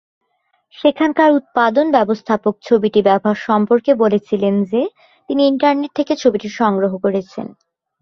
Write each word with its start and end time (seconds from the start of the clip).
সেখানকার 0.75 1.29
উৎপাদন 1.31 1.85
ব্যবস্থাপক 1.91 2.53
ছবিটি 2.61 2.99
ব্যবহার 3.01 3.37
সম্পর্কে 3.47 3.91
বলেছিলেন 3.95 4.55
যে, 4.63 4.81
তিনি 5.29 5.41
ইন্টারনেট 5.47 5.91
থেকে 5.95 6.13
ছবিটি 6.15 6.47
সংগ্রহ 6.59 6.93
করেছেন। 6.97 7.47